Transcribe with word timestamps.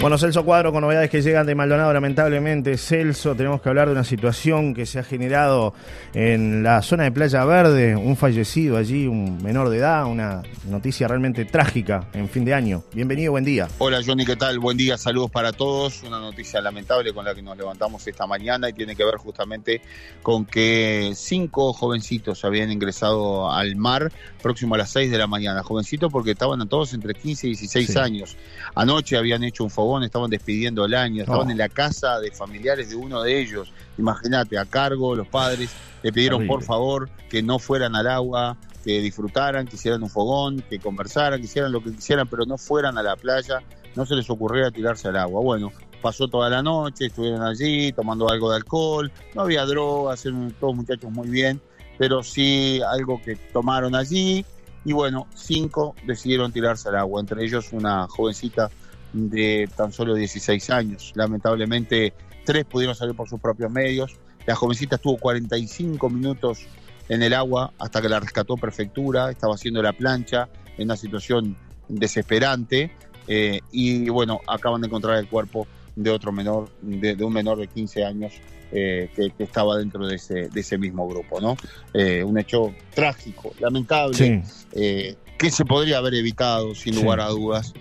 Bueno, 0.00 0.16
Celso 0.16 0.44
Cuadro 0.44 0.70
con 0.70 0.82
novedades 0.82 1.10
que 1.10 1.20
llegan 1.22 1.44
de 1.44 1.56
Maldonado, 1.56 1.92
lamentablemente. 1.92 2.78
Celso, 2.78 3.34
tenemos 3.34 3.60
que 3.60 3.68
hablar 3.68 3.88
de 3.88 3.92
una 3.94 4.04
situación 4.04 4.72
que 4.72 4.86
se 4.86 5.00
ha 5.00 5.02
generado 5.02 5.74
en 6.14 6.62
la 6.62 6.82
zona 6.82 7.02
de 7.02 7.10
Playa 7.10 7.44
Verde, 7.44 7.96
un 7.96 8.16
fallecido 8.16 8.76
allí, 8.76 9.08
un 9.08 9.42
menor 9.42 9.70
de 9.70 9.78
edad, 9.78 10.06
una 10.06 10.42
noticia 10.68 11.08
realmente 11.08 11.44
trágica 11.46 12.06
en 12.14 12.28
fin 12.28 12.44
de 12.44 12.54
año. 12.54 12.84
Bienvenido, 12.94 13.32
buen 13.32 13.44
día. 13.44 13.66
Hola 13.78 14.00
Johnny, 14.06 14.24
¿qué 14.24 14.36
tal? 14.36 14.60
Buen 14.60 14.76
día, 14.76 14.96
saludos 14.96 15.32
para 15.32 15.50
todos. 15.50 16.04
Una 16.04 16.20
noticia 16.20 16.60
lamentable 16.60 17.12
con 17.12 17.24
la 17.24 17.34
que 17.34 17.42
nos 17.42 17.58
levantamos 17.58 18.06
esta 18.06 18.24
mañana 18.24 18.68
y 18.68 18.74
tiene 18.74 18.94
que 18.94 19.04
ver 19.04 19.16
justamente 19.16 19.82
con 20.22 20.44
que 20.46 21.10
cinco 21.16 21.72
jovencitos 21.72 22.44
habían 22.44 22.70
ingresado 22.70 23.50
al 23.50 23.74
mar 23.74 24.12
próximo 24.40 24.76
a 24.76 24.78
las 24.78 24.90
6 24.92 25.10
de 25.10 25.18
la 25.18 25.26
mañana. 25.26 25.64
Jovencitos 25.64 26.12
porque 26.12 26.30
estaban 26.30 26.68
todos 26.68 26.94
entre 26.94 27.14
15 27.14 27.48
y 27.48 27.50
16 27.50 27.88
Sí. 27.90 27.98
años. 27.98 28.36
Anoche 28.76 29.16
habían 29.16 29.42
hecho 29.42 29.64
un 29.64 29.70
fogón, 29.88 30.02
estaban 30.04 30.30
despidiendo 30.30 30.84
el 30.84 30.94
año, 30.94 31.22
estaban 31.22 31.48
Oh. 31.48 31.50
en 31.50 31.58
la 31.58 31.68
casa 31.68 32.20
de 32.20 32.30
familiares 32.30 32.90
de 32.90 32.96
uno 32.96 33.22
de 33.22 33.40
ellos. 33.40 33.72
Imagínate, 33.96 34.58
a 34.58 34.64
cargo, 34.66 35.14
los 35.16 35.26
padres 35.26 35.70
le 36.02 36.12
pidieron 36.12 36.46
por 36.46 36.62
favor 36.62 37.08
que 37.30 37.42
no 37.42 37.58
fueran 37.58 37.96
al 37.96 38.06
agua, 38.06 38.56
que 38.84 39.00
disfrutaran, 39.00 39.66
que 39.66 39.76
hicieran 39.76 40.02
un 40.02 40.10
fogón, 40.10 40.62
que 40.68 40.78
conversaran, 40.78 41.40
que 41.40 41.46
hicieran 41.46 41.72
lo 41.72 41.82
que 41.82 41.92
quisieran, 41.92 42.28
pero 42.28 42.44
no 42.44 42.58
fueran 42.58 42.96
a 42.98 43.02
la 43.02 43.16
playa, 43.16 43.60
no 43.96 44.04
se 44.06 44.14
les 44.14 44.28
ocurriera 44.30 44.70
tirarse 44.70 45.08
al 45.08 45.16
agua. 45.16 45.40
Bueno, 45.40 45.72
pasó 46.02 46.28
toda 46.28 46.48
la 46.50 46.62
noche, 46.62 47.06
estuvieron 47.06 47.42
allí 47.42 47.92
tomando 47.92 48.28
algo 48.30 48.50
de 48.50 48.56
alcohol, 48.56 49.10
no 49.34 49.42
había 49.42 49.64
drogas, 49.64 50.24
eran 50.26 50.54
todos 50.60 50.76
muchachos 50.76 51.10
muy 51.10 51.28
bien, 51.28 51.60
pero 51.98 52.22
sí 52.22 52.80
algo 52.92 53.20
que 53.24 53.36
tomaron 53.52 53.94
allí 53.94 54.44
y 54.84 54.92
bueno, 54.92 55.26
cinco 55.34 55.94
decidieron 56.06 56.52
tirarse 56.52 56.88
al 56.88 56.96
agua, 56.96 57.20
entre 57.20 57.44
ellos 57.44 57.72
una 57.72 58.06
jovencita 58.08 58.70
de 59.12 59.68
tan 59.76 59.92
solo 59.92 60.14
16 60.14 60.70
años. 60.70 61.12
Lamentablemente, 61.14 62.12
tres 62.44 62.64
pudieron 62.64 62.94
salir 62.94 63.14
por 63.14 63.28
sus 63.28 63.40
propios 63.40 63.70
medios. 63.70 64.16
La 64.46 64.54
jovencita 64.54 64.96
estuvo 64.96 65.18
45 65.18 66.08
minutos 66.10 66.66
en 67.08 67.22
el 67.22 67.34
agua 67.34 67.72
hasta 67.78 68.02
que 68.02 68.08
la 68.08 68.20
rescató 68.20 68.56
prefectura, 68.56 69.30
estaba 69.30 69.54
haciendo 69.54 69.82
la 69.82 69.92
plancha 69.92 70.48
en 70.76 70.84
una 70.84 70.96
situación 70.96 71.56
desesperante 71.88 72.92
eh, 73.26 73.60
y 73.72 74.08
bueno, 74.08 74.40
acaban 74.46 74.80
de 74.80 74.88
encontrar 74.88 75.18
el 75.18 75.28
cuerpo 75.28 75.66
de 76.02 76.10
otro 76.10 76.30
menor, 76.32 76.70
de, 76.80 77.16
de 77.16 77.24
un 77.24 77.32
menor 77.32 77.58
de 77.58 77.66
15 77.66 78.04
años 78.04 78.32
eh, 78.70 79.10
que, 79.16 79.30
que 79.36 79.44
estaba 79.44 79.76
dentro 79.78 80.06
de 80.06 80.16
ese, 80.16 80.48
de 80.48 80.60
ese 80.60 80.78
mismo 80.78 81.08
grupo, 81.08 81.40
¿no? 81.40 81.56
Eh, 81.92 82.22
un 82.22 82.38
hecho 82.38 82.72
trágico, 82.94 83.52
lamentable, 83.58 84.14
Sí, 84.14 84.40
eh, 84.72 85.16
que 85.36 85.50
se 85.50 85.64
podría 85.64 85.98
haber 85.98 86.14
evitado 86.14 86.74
sin 86.74 86.94
Sí. 86.94 87.02
lugar 87.02 87.20
a 87.20 87.28
dudas, 87.28 87.72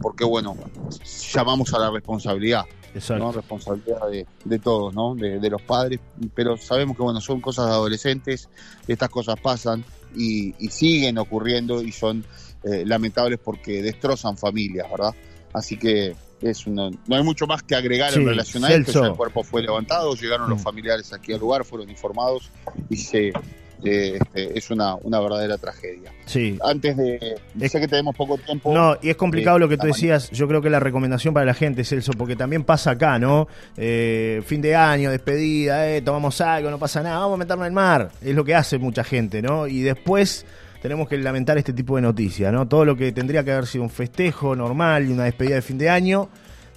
porque 0.00 0.24
bueno, 0.24 0.56
llamamos 1.32 1.74
a 1.74 1.78
la 1.80 1.90
responsabilidad, 1.90 2.64
¿no? 2.64 2.98
exacto. 2.98 3.32
Responsabilidad 3.32 4.08
de, 4.08 4.26
de 4.44 4.58
todos, 4.60 4.94
¿no? 4.94 5.14
De, 5.16 5.40
de 5.40 5.50
los 5.50 5.60
padres, 5.62 5.98
pero 6.34 6.56
sabemos 6.56 6.96
que 6.96 7.02
bueno, 7.02 7.20
son 7.20 7.40
cosas 7.40 7.66
de 7.66 7.72
adolescentes, 7.72 8.48
estas 8.86 9.08
cosas 9.10 9.34
pasan 9.40 9.84
y, 10.16 10.54
y 10.64 10.68
siguen 10.68 11.18
ocurriendo 11.18 11.82
y 11.82 11.90
son 11.92 12.24
lamentables 12.62 13.38
porque 13.44 13.82
destrozan 13.82 14.38
familias, 14.38 14.88
¿verdad? 14.90 15.14
Así 15.52 15.76
que 15.76 16.14
es 16.50 16.66
una- 16.66 16.90
no 16.90 17.16
hay 17.16 17.22
mucho 17.22 17.46
más 17.46 17.62
que 17.62 17.74
agregar 17.74 18.12
Sí, 18.12 18.20
en 18.20 18.26
relación 18.26 18.64
a 18.64 18.72
esto, 18.72 19.00
ya 19.02 19.08
el 19.08 19.14
cuerpo 19.14 19.42
fue 19.42 19.62
levantado, 19.62 20.14
llegaron 20.14 20.48
los 20.50 20.60
Mm. 20.60 20.62
familiares 20.62 21.12
aquí 21.12 21.32
al 21.32 21.40
lugar, 21.40 21.64
fueron 21.64 21.88
informados 21.90 22.50
y 22.90 22.96
se 22.96 23.32
eh, 23.86 24.16
este, 24.18 24.58
es 24.58 24.70
una, 24.70 24.94
una 24.94 25.20
verdadera 25.20 25.58
tragedia. 25.58 26.10
Sí. 26.24 26.56
Antes 26.64 26.96
de, 26.96 27.36
Es- 27.60 27.70
sé 27.72 27.80
que 27.80 27.88
tenemos 27.88 28.16
poco 28.16 28.38
tiempo. 28.38 28.72
No, 28.72 28.96
y 29.02 29.10
es 29.10 29.16
complicado 29.16 29.58
eh, 29.58 29.60
lo 29.60 29.68
que 29.68 29.76
tú 29.76 29.86
decías. 29.86 30.30
Yo 30.30 30.48
creo 30.48 30.62
que 30.62 30.70
la 30.70 30.80
recomendación 30.80 31.34
para 31.34 31.44
la 31.44 31.52
gente, 31.52 31.84
Celso, 31.84 32.12
porque 32.12 32.34
también 32.34 32.64
pasa 32.64 32.92
acá, 32.92 33.18
¿no? 33.18 33.46
Eh, 33.76 34.42
fin 34.46 34.62
de 34.62 34.74
año, 34.74 35.10
despedida, 35.10 35.86
eh, 35.90 36.00
tomamos 36.00 36.40
algo, 36.40 36.70
no 36.70 36.78
pasa 36.78 37.02
nada, 37.02 37.18
vamos 37.18 37.34
a 37.34 37.38
meternos 37.38 37.64
en 37.64 37.66
el 37.66 37.72
mar. 37.74 38.10
Es 38.22 38.34
lo 38.34 38.42
que 38.42 38.54
hace 38.54 38.78
mucha 38.78 39.04
gente, 39.04 39.42
¿no? 39.42 39.66
Y 39.66 39.82
después 39.82 40.46
tenemos 40.84 41.08
que 41.08 41.16
lamentar 41.16 41.56
este 41.56 41.72
tipo 41.72 41.96
de 41.96 42.02
noticias, 42.02 42.52
¿no? 42.52 42.68
Todo 42.68 42.84
lo 42.84 42.94
que 42.94 43.10
tendría 43.10 43.42
que 43.42 43.52
haber 43.52 43.66
sido 43.66 43.84
un 43.84 43.88
festejo 43.88 44.54
normal 44.54 45.08
y 45.08 45.12
una 45.12 45.24
despedida 45.24 45.54
de 45.54 45.62
fin 45.62 45.78
de 45.78 45.88
año 45.88 46.28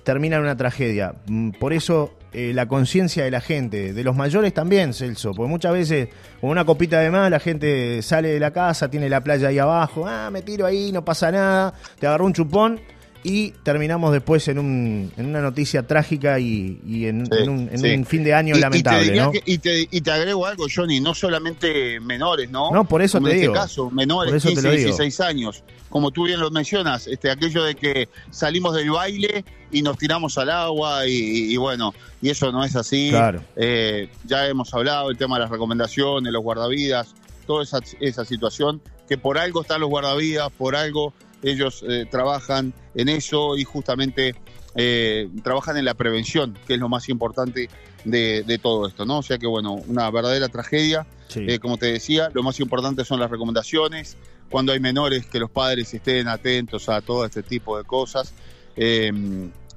termina 0.05 0.37
en 0.37 0.43
una 0.43 0.55
tragedia. 0.55 1.15
Mm, 1.25 1.49
Por 1.49 1.73
eso 1.73 2.13
eh, 2.31 2.53
la 2.53 2.69
conciencia 2.69 3.25
de 3.25 3.31
la 3.31 3.41
gente, 3.41 3.91
de 3.91 4.03
los 4.05 4.15
mayores 4.15 4.53
también, 4.53 4.93
Celso, 4.93 5.33
porque 5.33 5.49
muchas 5.49 5.73
veces 5.73 6.07
con 6.39 6.51
una 6.51 6.63
copita 6.63 7.01
de 7.01 7.11
más 7.11 7.29
la 7.29 7.41
gente 7.41 8.01
sale 8.01 8.29
de 8.29 8.39
la 8.39 8.51
casa, 8.51 8.89
tiene 8.89 9.09
la 9.09 9.19
playa 9.19 9.49
ahí 9.49 9.59
abajo, 9.59 10.07
ah, 10.07 10.29
me 10.31 10.41
tiro 10.41 10.65
ahí, 10.65 10.93
no 10.93 11.03
pasa 11.03 11.29
nada, 11.29 11.73
te 11.99 12.07
agarró 12.07 12.27
un 12.27 12.33
chupón 12.33 12.79
y 13.23 13.51
terminamos 13.63 14.13
después 14.13 14.47
en, 14.47 14.59
un, 14.59 15.11
en 15.17 15.25
una 15.25 15.41
noticia 15.41 15.85
trágica 15.85 16.39
y, 16.39 16.79
y 16.85 17.07
en, 17.07 17.25
Sí, 17.25 17.31
en 17.43 17.49
un, 17.49 17.69
en 17.71 17.79
sí. 17.79 17.93
un 17.93 18.05
fin 18.05 18.23
de 18.23 18.33
año 18.33 18.49
Y- 18.55 18.57
y 18.57 18.61
te 18.61 18.61
lamentable, 18.61 19.03
diría 19.03 19.25
¿no? 19.25 19.31
que- 19.31 19.41
y, 19.45 19.57
te, 19.57 19.87
y 19.91 20.01
te 20.01 20.11
agrego 20.11 20.45
algo, 20.45 20.65
Johnny, 20.73 20.99
no 20.99 21.13
solamente 21.13 21.99
menores, 21.99 22.49
¿no? 22.49 22.71
No, 22.71 22.85
por 22.87 23.01
eso 23.01 23.17
Como 23.17 23.27
te 23.29 23.35
en 23.35 23.41
digo. 23.41 23.53
este 23.53 23.61
caso, 23.63 23.89
menores, 23.91 24.31
Por 24.31 24.37
eso 24.37 24.47
te 24.49 24.53
15, 24.55 24.67
lo 24.67 24.73
digo. 24.73 24.83
16 24.87 25.19
años. 25.21 25.63
Como 25.89 26.11
tú 26.11 26.25
bien 26.25 26.39
lo 26.39 26.51
mencionas, 26.51 27.07
este, 27.07 27.31
aquello 27.31 27.63
de 27.63 27.75
que 27.75 28.09
salimos 28.29 28.75
del 28.75 28.91
baile 28.91 29.43
y 29.71 29.81
nos 29.81 29.97
tiramos 29.97 30.37
al 30.37 30.49
agua 30.49 31.07
y 31.07 31.55
bueno, 31.57 31.93
y 32.21 32.29
eso 32.29 32.51
no 32.51 32.63
es 32.63 32.75
así. 32.75 33.09
Claro. 33.09 33.43
Eh, 33.55 34.09
ya 34.25 34.47
hemos 34.47 34.73
hablado 34.73 35.09
el 35.09 35.17
tema 35.17 35.37
de 35.37 35.43
las 35.43 35.49
recomendaciones, 35.51 36.31
los 36.31 36.43
guardavidas, 36.43 37.13
toda 37.45 37.63
esa, 37.63 37.79
esa 38.01 38.25
situación, 38.25 38.81
que 39.07 39.17
por 39.17 39.37
algo 39.37 39.61
están 39.61 39.79
los 39.79 39.89
guardavidas, 39.89 40.49
por 40.57 40.75
algo 40.75 41.13
ellos 41.43 41.83
eh, 41.87 42.05
trabajan 42.09 42.73
en 42.95 43.09
eso 43.09 43.57
y 43.57 43.63
justamente 43.63 44.35
eh, 44.75 45.29
trabajan 45.43 45.77
en 45.77 45.85
la 45.85 45.95
prevención, 45.95 46.57
que 46.67 46.75
es 46.75 46.79
lo 46.79 46.87
más 46.87 47.09
importante 47.09 47.69
de, 48.05 48.43
de 48.43 48.57
todo 48.59 48.87
esto, 48.87 49.05
¿no? 49.05 49.19
O 49.19 49.23
sea 49.23 49.37
que, 49.37 49.47
bueno, 49.47 49.73
una 49.73 50.09
verdadera 50.11 50.49
tragedia. 50.49 51.07
Sí. 51.29 51.45
Eh, 51.47 51.59
como 51.59 51.77
te 51.77 51.87
decía, 51.87 52.29
lo 52.33 52.43
más 52.43 52.59
importante 52.59 53.03
son 53.03 53.19
las 53.19 53.31
recomendaciones. 53.31 54.17
Cuando 54.49 54.71
hay 54.71 54.79
menores, 54.79 55.25
que 55.25 55.39
los 55.39 55.49
padres 55.49 55.93
estén 55.93 56.27
atentos 56.27 56.89
a 56.89 57.01
todo 57.01 57.25
este 57.25 57.43
tipo 57.43 57.77
de 57.77 57.83
cosas. 57.83 58.33
Eh, 58.75 59.11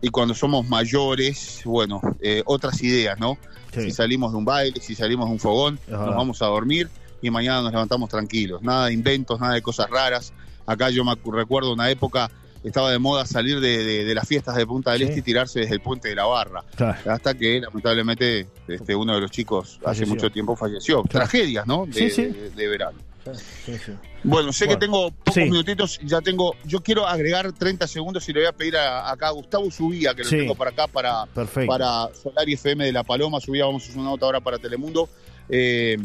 y 0.02 0.08
cuando 0.08 0.34
somos 0.34 0.68
mayores, 0.68 1.62
bueno, 1.64 2.00
otras 2.44 2.82
ideas, 2.82 3.18
¿no? 3.18 3.36
Sí. 3.74 3.82
Si 3.82 3.90
salimos 3.90 4.32
de 4.32 4.38
un 4.38 4.44
baile, 4.44 4.80
si 4.80 4.94
salimos 4.94 5.26
de 5.26 5.32
un 5.32 5.38
fogón, 5.38 5.78
nos 5.88 6.14
vamos 6.14 6.42
a 6.42 6.46
dormir 6.46 6.88
y 7.22 7.30
mañana 7.30 7.62
nos 7.62 7.72
levantamos 7.72 8.08
tranquilos. 8.08 8.62
Nada 8.62 8.86
de 8.86 8.92
inventos, 8.92 9.40
nada 9.40 9.54
de 9.54 9.62
cosas 9.62 9.90
raras. 9.90 10.32
Acá 10.70 10.90
yo 10.90 11.04
me 11.04 11.14
recuerdo 11.32 11.72
una 11.72 11.90
época, 11.90 12.30
estaba 12.62 12.90
de 12.92 12.98
moda 12.98 13.24
salir 13.26 13.58
de, 13.60 13.84
de- 13.84 14.04
de 14.04 14.14
las 14.14 14.28
fiestas 14.28 14.54
de 14.56 14.66
Punta 14.66 14.92
del 14.92 15.00
Sí. 15.00 15.04
Este 15.08 15.20
y 15.20 15.22
tirarse 15.22 15.60
desde 15.60 15.74
el 15.74 15.80
puente 15.80 16.08
de 16.08 16.14
la 16.14 16.26
barra. 16.26 16.62
Claro. 16.76 17.10
Hasta 17.10 17.34
que 17.34 17.60
lamentablemente 17.60 18.46
este, 18.68 18.94
uno 18.94 19.14
de 19.14 19.20
los 19.22 19.30
chicos 19.30 19.80
hace 19.84 20.04
mucho 20.06 20.30
tiempo 20.30 20.54
falleció. 20.56 21.02
Claro. 21.02 21.26
Tragedias, 21.26 21.66
¿no? 21.66 21.86
De, 21.86 21.92
Sí, 21.94 22.10
sí. 22.10 22.24
de- 22.26 22.50
de 22.50 22.68
verano. 22.68 22.98
Bueno, 24.22 24.52
sé 24.52 24.64
Bueno, 24.66 24.78
que 24.78 24.86
tengo 24.86 25.10
pocos 25.10 25.36
minutitos, 25.36 25.98
ya 26.02 26.20
tengo, 26.20 26.54
yo 26.64 26.80
quiero 26.82 27.06
agregar 27.06 27.52
30 27.52 27.86
segundos 27.86 28.28
y 28.28 28.32
le 28.32 28.40
voy 28.40 28.48
a 28.48 28.52
pedir 28.52 28.76
a, 28.76 29.10
acá 29.10 29.28
a 29.28 29.30
Gustavo 29.30 29.70
Subía, 29.70 30.14
que 30.14 30.24
lo 30.24 30.28
tengo 30.30 30.54
para 30.54 30.70
acá, 30.70 30.86
para, 30.86 31.26
Perfecto. 31.26 31.68
para 31.68 32.08
Solar 32.14 32.48
y 32.48 32.54
FM 32.54 32.84
de 32.84 32.92
La 32.92 33.02
Paloma. 33.02 33.40
Subía, 33.40 33.64
vamos 33.64 33.82
a 33.82 33.86
hacer 33.86 33.98
una 33.98 34.10
nota 34.10 34.26
ahora 34.26 34.40
para 34.40 34.58
Telemundo. 34.58 35.08
Eh, 35.48 35.96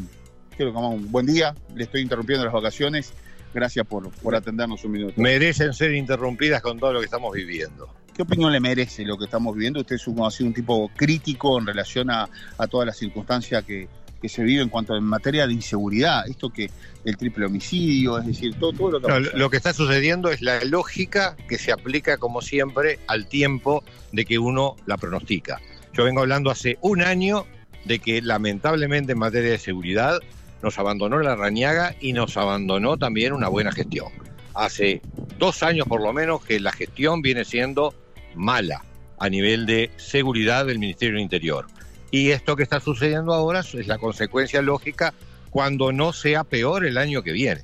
quiero 0.56 0.72
que 0.72 0.78
un 0.78 1.12
buen 1.12 1.26
día, 1.26 1.54
le 1.76 1.84
estoy 1.84 2.02
interrumpiendo 2.02 2.46
las 2.46 2.54
vacaciones. 2.54 3.14
Gracias 3.56 3.88
por, 3.88 4.12
por 4.12 4.36
atendernos 4.36 4.84
un 4.84 4.92
minuto. 4.92 5.14
merecen 5.16 5.74
ser 5.74 5.94
interrumpidas 5.94 6.62
con 6.62 6.78
todo 6.78 6.92
lo 6.92 7.00
que 7.00 7.06
estamos 7.06 7.34
viviendo. 7.34 7.90
¿Qué 8.14 8.24
opinión 8.24 8.52
le 8.52 8.60
merece 8.60 9.06
lo 9.06 9.18
que 9.18 9.24
estamos 9.24 9.56
viviendo? 9.56 9.80
Usted 9.80 9.96
es 9.96 10.08
un, 10.08 10.22
ha 10.26 10.30
sido 10.30 10.48
un 10.48 10.54
tipo 10.54 10.92
crítico 10.94 11.58
en 11.58 11.66
relación 11.66 12.12
a, 12.12 12.28
a 12.58 12.68
todas 12.68 12.86
las 12.86 12.98
circunstancias 12.98 13.64
que, 13.64 13.88
que 14.22 14.28
se 14.28 14.44
vive 14.44 14.62
en 14.62 14.68
cuanto 14.68 14.94
en 14.98 15.06
materia 15.06 15.48
de 15.48 15.54
inseguridad. 15.54 16.28
Esto 16.28 16.50
que 16.50 16.70
el 17.06 17.16
triple 17.16 17.46
homicidio, 17.46 18.20
es 18.20 18.26
decir, 18.26 18.56
todo, 18.60 18.74
todo 18.74 18.92
lo 18.92 19.02
que... 19.02 19.08
No, 19.08 19.20
lo 19.20 19.50
que 19.50 19.56
está 19.56 19.74
sucediendo 19.74 20.30
es 20.32 20.42
la 20.42 20.62
lógica 20.66 21.38
que 21.48 21.58
se 21.58 21.72
aplica, 21.72 22.18
como 22.18 22.42
siempre, 22.42 23.00
al 23.08 23.28
tiempo 23.28 23.86
de 24.12 24.26
que 24.26 24.38
uno 24.38 24.76
la 24.86 24.98
pronostica. 24.98 25.62
Yo 25.94 26.04
vengo 26.04 26.20
hablando 26.20 26.52
hace 26.52 26.78
un 26.82 27.02
año 27.02 27.46
de 27.86 28.00
que 28.00 28.22
lamentablemente 28.22 29.14
en 29.14 29.20
materia 29.20 29.52
de 29.52 29.60
seguridad 29.60 30.20
nos 30.66 30.80
abandonó 30.80 31.20
la 31.20 31.36
rañaga 31.36 31.96
y 32.02 32.12
nos 32.12 32.38
abandonó 32.38 32.98
también 32.98 33.34
una 33.34 33.50
buena 33.50 33.72
gestión. 33.72 34.08
Hace 34.56 35.00
dos 35.38 35.62
años 35.62 35.88
por 35.88 36.02
lo 36.02 36.12
menos 36.12 36.44
que 36.44 36.60
la 36.60 36.72
gestión 36.72 37.22
viene 37.22 37.46
siendo 37.46 37.94
mala 38.34 38.84
a 39.20 39.30
nivel 39.30 39.68
de 39.68 39.92
seguridad 39.98 40.66
del 40.66 40.80
Ministerio 40.80 41.14
del 41.14 41.22
Interior. 41.22 41.68
Y 42.10 42.32
esto 42.32 42.56
que 42.56 42.64
está 42.64 42.80
sucediendo 42.80 43.32
ahora 43.32 43.60
es 43.60 43.86
la 43.86 44.00
consecuencia 44.00 44.64
lógica 44.64 45.14
cuando 45.52 45.92
no 45.92 46.14
sea 46.14 46.44
peor 46.44 46.84
el 46.84 46.98
año 46.98 47.22
que 47.22 47.34
viene. 47.34 47.62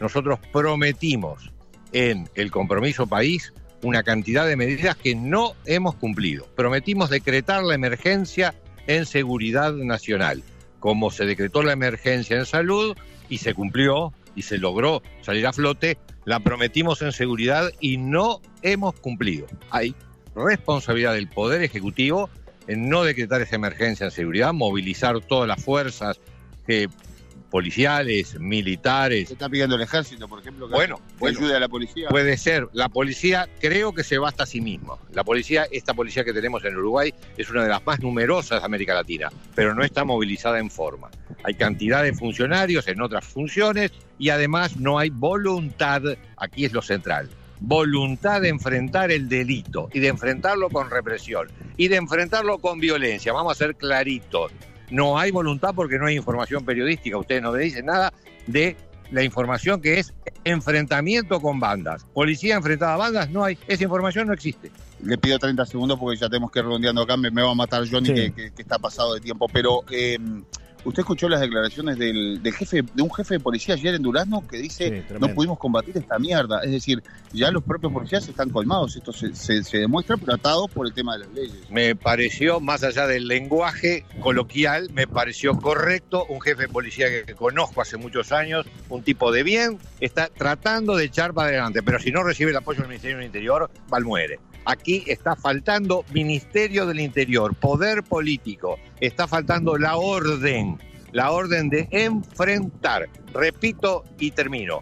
Nosotros 0.00 0.38
prometimos 0.50 1.52
en 1.92 2.30
el 2.34 2.50
compromiso 2.50 3.06
país 3.06 3.52
una 3.82 4.02
cantidad 4.04 4.46
de 4.46 4.56
medidas 4.56 4.96
que 4.96 5.14
no 5.14 5.52
hemos 5.66 5.96
cumplido. 5.96 6.46
Prometimos 6.56 7.10
decretar 7.10 7.62
la 7.62 7.74
emergencia 7.74 8.54
en 8.86 9.04
seguridad 9.04 9.74
nacional, 9.74 10.42
como 10.80 11.10
se 11.10 11.26
decretó 11.26 11.62
la 11.62 11.72
emergencia 11.72 12.36
en 12.36 12.46
salud 12.46 12.96
y 13.28 13.38
se 13.38 13.54
cumplió 13.54 14.12
y 14.34 14.42
se 14.42 14.58
logró 14.58 15.02
salir 15.22 15.46
a 15.46 15.52
flote, 15.52 15.98
la 16.24 16.40
prometimos 16.40 17.02
en 17.02 17.12
seguridad 17.12 17.70
y 17.80 17.96
no 17.96 18.40
hemos 18.62 18.94
cumplido. 19.00 19.46
Hay 19.70 19.94
responsabilidad 20.34 21.14
del 21.14 21.28
Poder 21.28 21.62
Ejecutivo 21.62 22.30
en 22.66 22.88
no 22.88 23.02
decretar 23.02 23.40
esa 23.40 23.56
emergencia 23.56 24.04
en 24.04 24.12
seguridad, 24.12 24.52
movilizar 24.52 25.20
todas 25.20 25.48
las 25.48 25.64
fuerzas 25.64 26.20
que 26.66 26.88
policiales, 27.50 28.38
militares. 28.38 29.28
Se 29.28 29.34
está 29.34 29.48
pidiendo 29.48 29.76
el 29.76 29.82
ejército, 29.82 30.28
por 30.28 30.40
ejemplo, 30.40 30.68
que, 30.68 30.74
Bueno, 30.74 31.00
ayude 31.26 31.56
a 31.56 31.60
la 31.60 31.68
policía. 31.68 32.08
Puede 32.08 32.36
ser. 32.36 32.68
La 32.72 32.88
policía 32.88 33.48
creo 33.60 33.94
que 33.94 34.04
se 34.04 34.18
basta 34.18 34.42
a 34.42 34.46
sí 34.46 34.60
mismo. 34.60 34.98
La 35.12 35.24
policía, 35.24 35.66
esta 35.70 35.94
policía 35.94 36.24
que 36.24 36.32
tenemos 36.32 36.64
en 36.64 36.76
Uruguay, 36.76 37.14
es 37.36 37.50
una 37.50 37.62
de 37.62 37.68
las 37.68 37.84
más 37.86 38.00
numerosas 38.00 38.60
de 38.60 38.66
América 38.66 38.94
Latina, 38.94 39.30
pero 39.54 39.74
no 39.74 39.82
está 39.82 40.04
movilizada 40.04 40.58
en 40.58 40.70
forma. 40.70 41.10
Hay 41.44 41.54
cantidad 41.54 42.02
de 42.02 42.12
funcionarios 42.12 42.88
en 42.88 43.00
otras 43.00 43.24
funciones 43.24 43.92
y 44.18 44.30
además 44.30 44.76
no 44.76 44.98
hay 44.98 45.10
voluntad, 45.10 46.02
aquí 46.36 46.64
es 46.64 46.72
lo 46.72 46.82
central, 46.82 47.28
voluntad 47.60 48.40
de 48.40 48.48
enfrentar 48.48 49.10
el 49.10 49.28
delito 49.28 49.88
y 49.92 50.00
de 50.00 50.08
enfrentarlo 50.08 50.68
con 50.70 50.90
represión 50.90 51.48
y 51.76 51.88
de 51.88 51.96
enfrentarlo 51.96 52.58
con 52.58 52.80
violencia. 52.80 53.32
Vamos 53.32 53.52
a 53.52 53.54
ser 53.54 53.76
claritos. 53.76 54.52
No 54.90 55.18
hay 55.18 55.30
voluntad 55.30 55.74
porque 55.74 55.98
no 55.98 56.06
hay 56.06 56.16
información 56.16 56.64
periodística. 56.64 57.16
Ustedes 57.18 57.42
no 57.42 57.52
me 57.52 57.60
dicen 57.60 57.86
nada 57.86 58.12
de 58.46 58.76
la 59.10 59.22
información 59.22 59.80
que 59.80 59.98
es 59.98 60.12
enfrentamiento 60.44 61.40
con 61.40 61.60
bandas. 61.60 62.04
Policía 62.12 62.56
enfrentada 62.56 62.94
a 62.94 62.96
bandas, 62.96 63.30
no 63.30 63.44
hay. 63.44 63.58
Esa 63.66 63.84
información 63.84 64.26
no 64.26 64.32
existe. 64.34 64.70
Le 65.02 65.16
pido 65.16 65.38
30 65.38 65.64
segundos 65.66 65.98
porque 65.98 66.18
ya 66.18 66.28
tenemos 66.28 66.50
que 66.50 66.58
ir 66.58 66.64
redondeando 66.64 67.02
acá. 67.02 67.16
Me, 67.16 67.30
me 67.30 67.42
va 67.42 67.52
a 67.52 67.54
matar 67.54 67.84
Johnny 67.90 68.08
Sí. 68.08 68.14
que, 68.14 68.32
que- 68.32 68.50
que 68.52 68.62
está 68.62 68.78
pasado 68.78 69.14
de 69.14 69.20
tiempo. 69.20 69.46
Pero 69.52 69.80
eh, 69.90 70.18
usted 70.84 71.00
escuchó 71.00 71.28
las 71.28 71.40
declaraciones 71.40 71.98
del, 71.98 72.42
del 72.42 72.52
jefe, 72.54 72.82
de 72.94 73.02
un 73.02 73.12
jefe 73.12 73.34
de 73.34 73.40
policía 73.40 73.74
ayer 73.74 73.94
en 73.94 74.02
Durazno 74.02 74.46
que 74.48 74.56
dice 74.58 74.84
Sí, 75.08 75.14
no 75.20 75.26
pudimos 75.34 75.58
combatir 75.58 75.96
esta 75.96 76.18
mierda. 76.18 76.60
Es 76.62 76.70
decir, 76.70 77.02
ya 77.32 77.50
los 77.50 77.62
propios 77.62 77.92
policías 77.92 78.26
están 78.28 78.50
colmados. 78.50 78.96
Esto 78.96 79.12
se, 79.12 79.34
se- 79.34 79.62
se 79.62 79.78
demuestra, 79.78 80.16
pero 80.16 80.34
atados 80.34 80.70
por 80.70 80.86
el 80.86 80.92
tema 80.94 81.14
de 81.14 81.20
las 81.24 81.32
leyes. 81.32 81.70
Me 81.70 81.94
pareció, 81.94 82.60
más 82.60 82.82
allá 82.84 83.06
del 83.06 83.26
lenguaje 83.28 84.04
coloquial, 84.20 84.88
me 84.92 85.06
pareció 85.06 85.58
correcto. 85.58 86.24
Un 86.28 86.40
jefe 86.40 86.62
de 86.62 86.68
policía 86.68 87.06
que 87.24 87.34
conozco 87.34 87.80
hace 87.80 87.96
muchos 87.96 88.32
años, 88.32 88.66
un 88.88 89.02
tipo 89.02 89.32
de 89.32 89.42
bien, 89.42 89.78
está 90.00 90.28
tratando 90.28 90.96
de 90.96 91.04
echar 91.04 91.34
para 91.34 91.48
adelante. 91.48 91.82
Pero 91.82 91.98
si 91.98 92.10
no 92.10 92.22
recibe 92.22 92.50
el 92.50 92.56
apoyo 92.56 92.80
del 92.80 92.88
Ministerio 92.88 93.16
del 93.18 93.26
Interior, 93.26 93.70
mal 93.90 94.04
muere. 94.04 94.38
Aquí 94.68 95.02
está 95.06 95.34
faltando 95.34 96.04
Ministerio 96.12 96.84
del 96.84 97.00
Interior, 97.00 97.54
poder 97.54 98.02
político, 98.02 98.78
está 99.00 99.26
faltando 99.26 99.78
la 99.78 99.96
orden, 99.96 100.76
la 101.10 101.30
orden 101.30 101.70
de 101.70 101.88
enfrentar. 101.90 103.08
Repito 103.32 104.04
y 104.18 104.30
termino. 104.30 104.80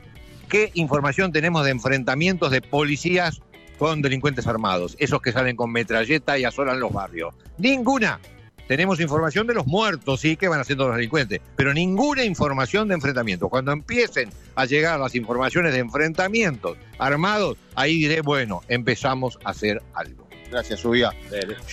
¿Qué 0.49 0.73
información 0.75 1.31
tenemos 1.31 1.65
de 1.65 1.71
enfrentamientos 1.71 2.50
de 2.50 2.62
policías 2.62 3.41
con 3.79 4.03
delincuentes 4.03 4.49
armados? 4.49 4.97
Esos 4.99 5.23
que 5.23 5.31
salen 5.31 5.55
con 5.55 5.71
metralleta 5.71 6.37
y 6.37 6.43
asolan 6.43 6.81
los 6.81 6.93
barrios. 6.93 7.33
Ninguna. 7.56 8.19
Tenemos 8.68 8.98
información 9.00 9.46
de 9.46 9.54
los 9.54 9.66
muertos, 9.66 10.20
sí, 10.20 10.36
que 10.36 10.48
van 10.48 10.60
haciendo 10.60 10.86
los 10.88 10.96
delincuentes, 10.96 11.40
pero 11.54 11.72
ninguna 11.72 12.24
información 12.24 12.88
de 12.88 12.94
enfrentamientos. 12.94 13.48
Cuando 13.48 13.72
empiecen 13.72 14.30
a 14.54 14.64
llegar 14.64 14.98
las 14.98 15.14
informaciones 15.14 15.72
de 15.72 15.78
enfrentamientos 15.80 16.76
armados, 16.98 17.56
ahí 17.74 17.94
diré, 17.98 18.20
bueno, 18.22 18.62
empezamos 18.68 19.38
a 19.44 19.50
hacer 19.50 19.82
algo. 19.94 20.26
Gracias, 20.50 20.78
Subía. 20.80 21.10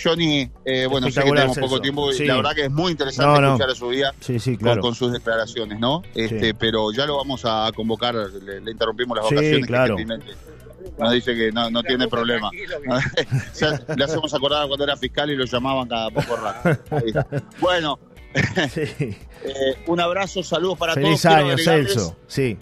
Johnny, 0.02 0.50
eh, 0.64 0.86
bueno, 0.90 1.08
sé 1.10 1.22
que 1.22 1.30
tenemos 1.30 1.56
poco 1.58 1.80
tiempo 1.80 2.10
y 2.10 2.14
Sí. 2.16 2.24
la 2.26 2.36
verdad 2.36 2.54
que 2.56 2.64
es 2.64 2.70
muy 2.70 2.90
interesante 2.90 3.32
No, 3.32 3.40
no. 3.40 3.46
escuchar 3.54 3.70
a 3.70 3.74
Subía 3.76 4.12
Sí, 4.20 4.38
sí, 4.40 4.52
con, 4.56 4.64
claro. 4.64 4.80
con 4.82 4.94
sus 4.96 5.12
declaraciones, 5.12 5.78
¿no? 5.78 6.02
Este, 6.14 6.54
Pero 6.54 6.92
ya 6.92 7.06
lo 7.06 7.16
vamos 7.18 7.42
a 7.44 7.70
convocar, 7.74 8.14
le, 8.16 8.60
le 8.60 8.70
interrumpimos 8.72 9.16
las 9.16 9.28
Sí, 9.28 9.34
vacaciones. 9.36 9.60
que 9.62 9.66
claro. 9.68 9.96
gentilmente 9.96 10.32
Nos 10.98 11.12
dice 11.12 11.34
que 11.34 11.50
no, 11.52 11.70
no 11.70 11.82
tiene 11.82 12.08
problema. 12.08 12.48
O 12.48 13.00
sea, 13.52 13.80
le 13.96 14.04
hacemos 14.04 14.32
acordar 14.34 14.66
cuando 14.68 14.84
era 14.84 14.96
fiscal 14.96 15.30
y 15.30 15.36
lo 15.36 15.44
llamaban 15.44 15.88
cada 15.88 16.10
poco 16.10 16.36
rato. 16.36 16.80
Bueno, 17.60 17.98
Sí. 18.68 18.80
eh, 19.44 19.76
un 19.86 20.00
abrazo, 20.00 20.42
saludos 20.42 20.78
para 20.78 20.94
Feliz 20.94 21.22
todos. 21.22 21.34
Quiero 21.36 21.48
año, 21.50 21.58
Celso. 21.58 22.16
Sí. 22.26 22.58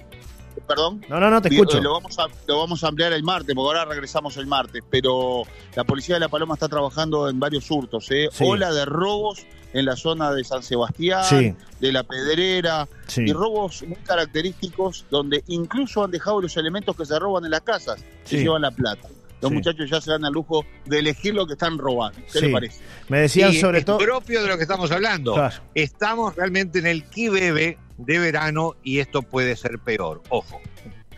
Perdón. 0.74 1.04
No, 1.08 1.20
no, 1.20 1.30
no, 1.30 1.42
te 1.42 1.48
escucho. 1.48 1.80
Lo 1.80 1.92
vamos, 1.94 2.18
a, 2.18 2.26
lo 2.46 2.58
vamos 2.58 2.82
a 2.84 2.88
ampliar 2.88 3.12
el 3.12 3.22
martes, 3.22 3.54
porque 3.54 3.78
ahora 3.78 3.84
regresamos 3.90 4.36
el 4.36 4.46
martes. 4.46 4.82
Pero 4.90 5.42
la 5.74 5.84
policía 5.84 6.16
de 6.16 6.20
La 6.20 6.28
Paloma 6.28 6.54
está 6.54 6.68
trabajando 6.68 7.28
en 7.28 7.38
varios 7.40 7.70
hurtos. 7.70 8.10
¿eh? 8.10 8.28
Sí. 8.32 8.44
Ola 8.46 8.72
de 8.72 8.84
robos 8.84 9.44
en 9.74 9.86
la 9.86 9.96
zona 9.96 10.32
de 10.32 10.44
San 10.44 10.62
Sebastián, 10.62 11.24
Sí, 11.24 11.54
de 11.80 11.92
La 11.92 12.02
Pedrera, 12.04 12.86
sí. 13.06 13.22
y 13.26 13.32
robos 13.32 13.82
muy 13.86 13.96
característicos 13.96 15.06
donde 15.10 15.42
incluso 15.48 16.04
han 16.04 16.10
dejado 16.10 16.40
los 16.42 16.56
elementos 16.56 16.94
que 16.96 17.06
se 17.06 17.18
roban 17.18 17.44
en 17.46 17.50
las 17.52 17.62
casas, 17.62 18.04
se 18.24 18.38
llevan 18.38 18.62
la 18.62 18.70
plata. 18.70 19.08
Los 19.40 19.48
Sí. 19.50 19.56
muchachos 19.56 19.90
ya 19.90 20.00
se 20.00 20.10
dan 20.12 20.24
al 20.24 20.32
lujo 20.32 20.64
de 20.84 21.00
elegir 21.00 21.34
lo 21.34 21.46
que 21.46 21.54
están 21.54 21.76
robando. 21.78 22.18
¿Qué 22.32 22.38
Sí. 22.38 22.46
le 22.46 22.52
parece? 22.52 22.80
Me 23.08 23.20
decían 23.22 23.50
Y 23.52 23.56
sobre 23.56 23.78
es 23.80 23.84
todo. 23.84 23.98
propio 23.98 24.40
de 24.42 24.48
lo 24.48 24.56
que 24.56 24.62
estamos 24.62 24.90
hablando. 24.92 25.34
Claro. 25.34 25.56
Estamos 25.74 26.36
realmente 26.36 26.78
en 26.78 26.86
el 26.86 27.04
bebé 27.12 27.76
de 28.04 28.18
verano 28.18 28.74
y 28.82 28.98
esto 28.98 29.22
puede 29.22 29.56
ser 29.56 29.78
peor. 29.78 30.22
Ojo. 30.28 30.60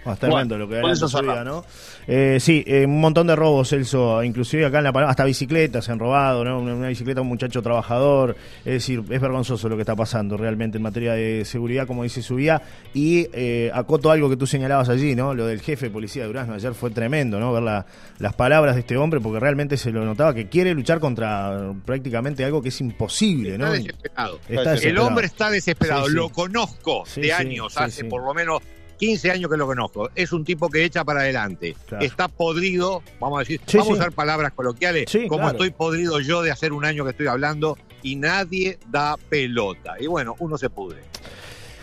Ah, 0.07 0.17
tremendo 0.17 0.59
lo 0.59 0.69
que 0.69 0.77
era 0.77 0.93
eso 0.93 1.07
en 1.07 1.09
su 1.11 1.19
vida, 1.21 1.35
cerramos. 1.35 1.65
¿no? 1.65 1.71
Eh, 2.07 2.39
sí, 2.41 2.63
eh, 2.67 2.85
un 2.85 3.01
montón 3.01 3.27
de 3.27 3.35
robos, 3.37 3.71
Celso, 3.71 4.23
inclusive 4.23 4.67
acá 4.67 4.79
en 4.79 4.85
La 4.85 4.93
Paloma, 4.93 5.11
hasta 5.11 5.25
bicicletas 5.25 5.85
se 5.85 5.93
han 5.93 5.99
robado, 5.99 6.45
¿no? 6.45 6.59
Una, 6.61 6.75
una 6.75 6.89
bicicleta 6.89 7.21
a 7.21 7.23
un 7.23 7.29
muchacho 7.29 7.63
trabajador, 7.63 8.37
es 8.65 8.73
decir, 8.75 9.03
es 9.09 9.21
vergonzoso 9.21 9.69
lo 9.69 9.77
que 9.77 9.83
está 9.83 9.97
pasando 9.97 10.37
realmente 10.37 10.77
en 10.77 10.83
materia 10.83 11.15
de 11.15 11.45
seguridad, 11.47 11.87
como 11.87 12.03
dice 12.03 12.21
su 12.23 12.35
vía, 12.35 12.61
y 12.93 13.29
eh, 13.33 13.71
acoto 13.73 14.11
algo 14.11 14.29
que 14.29 14.37
tú 14.37 14.47
señalabas 14.47 14.89
allí, 14.91 15.15
¿no? 15.15 15.33
Lo 15.35 15.47
del 15.47 15.61
jefe 15.63 15.87
de 15.87 15.91
policía 15.91 16.23
de 16.23 16.29
Durazno 16.29 16.55
ayer 16.55 16.75
fue 16.75 16.91
tremendo, 16.91 17.41
¿no? 17.41 17.53
Ver 17.53 17.63
la- 17.63 17.87
las 18.19 18.35
palabras 18.35 18.75
de 18.75 18.81
este 18.83 18.97
hombre, 18.97 19.21
porque 19.21 19.41
realmente 19.41 19.77
se 19.77 19.91
lo 19.91 20.05
notaba 20.05 20.35
que 20.35 20.49
quiere 20.49 20.75
luchar 20.75 21.01
contra 21.01 21.73
prácticamente 21.87 22.45
algo 22.45 22.61
que 22.63 22.69
es 22.69 22.81
imposible, 22.81 23.53
Está 23.53 23.65
¿no? 23.67 23.73
desesperado. 23.73 24.35
Está 24.41 24.53
El 24.53 24.59
El 24.59 24.65
desesperado. 24.75 25.07
hombre 25.07 25.27
está 25.27 25.51
desesperado, 25.51 26.05
Sí, 26.05 26.11
sí. 26.11 26.17
lo 26.17 26.29
conozco 26.29 27.05
Sí, 27.07 27.21
de 27.23 27.27
sí, 27.29 27.33
años, 27.33 27.73
sí, 27.73 27.79
hace 27.83 28.03
sí. 28.03 28.09
por 28.09 28.23
lo 28.23 28.35
menos 28.35 28.61
15 28.97 29.31
años 29.31 29.51
que 29.51 29.57
lo 29.57 29.67
conozco. 29.67 30.11
Es 30.15 30.33
un 30.33 30.45
tipo 30.45 30.69
que 30.69 30.85
echa 30.85 31.05
para 31.05 31.21
adelante. 31.21 31.77
Claro. 31.87 32.05
Está 32.05 32.29
podrido, 32.29 33.03
vamos 33.21 33.39
a 33.39 33.41
decir, 33.41 33.61
Sí, 33.67 33.77
vamos 33.79 33.95
sí. 33.95 33.99
a 33.99 34.03
usar 34.03 34.13
palabras 34.13 34.53
coloquiales, 34.53 35.05
Sí, 35.11 35.27
como 35.29 35.43
claro. 35.43 35.53
estoy 35.53 35.71
podrido 35.71 36.21
yo 36.21 36.43
de 36.43 36.51
hacer 36.51 36.73
un 36.73 36.85
año 36.85 37.05
que 37.05 37.11
estoy 37.11 37.27
hablando 37.27 37.77
y 38.03 38.17
nadie 38.17 38.79
da 38.91 39.17
pelota. 39.29 39.95
Y 40.01 40.07
bueno, 40.07 40.37
uno 40.39 40.59
se 40.59 40.71
pudre. 40.71 41.01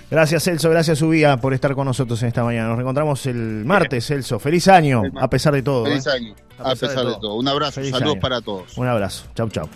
Gracias, 0.10 0.44
Celso. 0.44 0.70
Gracias, 0.70 1.00
Subía, 1.00 1.38
por 1.38 1.54
estar 1.54 1.74
con 1.74 1.86
nosotros 1.86 2.22
en 2.22 2.28
esta 2.28 2.44
mañana. 2.44 2.68
Nos 2.68 2.76
reencontramos 2.78 3.26
el 3.28 3.64
martes, 3.66 4.06
Celso. 4.08 4.40
Feliz 4.40 4.68
año, 4.68 5.04
a 5.18 5.30
pesar 5.30 5.54
de 5.54 5.64
todo. 5.64 5.86
Feliz 5.86 6.06
¿eh? 6.06 6.12
año, 6.12 6.36
a 6.60 6.72
pesar, 6.76 7.06
de, 7.06 7.14
todo. 7.22 7.36
Un 7.36 7.48
abrazo, 7.48 7.74
Feliz 7.80 7.92
saludos 7.92 8.14
año. 8.16 8.22
para 8.22 8.42
todos. 8.42 8.78
Un 8.78 8.88
abrazo. 8.88 9.26
Chau, 9.36 9.50
chau. 9.50 9.70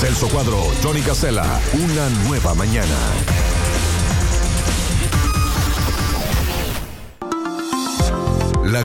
Celso 0.00 0.28
Cuadro, 0.30 0.62
Johnny 0.82 1.02
Casella, 1.02 1.60
una 1.74 2.08
nueva 2.24 2.54
mañana. 2.54 2.96